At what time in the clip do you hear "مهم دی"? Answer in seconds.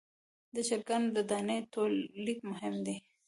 2.51-2.97